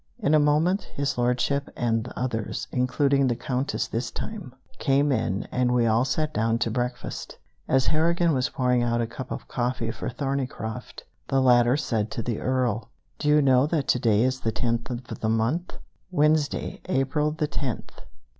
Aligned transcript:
In 0.17 0.33
a 0.33 0.39
moment 0.39 0.85
His 0.95 1.15
Lordship 1.15 1.69
and 1.75 2.05
the 2.05 2.19
others, 2.19 2.67
including 2.71 3.27
the 3.27 3.35
Countess 3.35 3.85
this 3.87 4.09
time, 4.09 4.55
came 4.79 5.11
in, 5.11 5.43
and 5.51 5.71
we 5.75 5.85
all 5.85 6.05
sat 6.05 6.33
down 6.33 6.57
to 6.57 6.71
breakfast. 6.71 7.37
As 7.67 7.85
Harrigan 7.85 8.33
was 8.33 8.49
pouring 8.49 8.81
out 8.81 8.99
a 8.99 9.05
cup 9.05 9.29
of 9.29 9.47
coffee 9.47 9.91
for 9.91 10.09
Thorneycroft, 10.09 11.03
the 11.27 11.39
latter 11.39 11.77
said 11.77 12.09
to 12.13 12.23
the 12.23 12.39
Earl: 12.39 12.89
"Do 13.19 13.29
you 13.29 13.43
know 13.43 13.67
that 13.67 13.87
to 13.89 13.99
day 13.99 14.23
is 14.23 14.39
the 14.39 14.51
tenth 14.51 14.89
of 14.89 15.05
the 15.19 15.29
month, 15.29 15.77
Wednesday, 16.09 16.81
April 16.89 17.29
the 17.29 17.45
tenth?" 17.45 18.01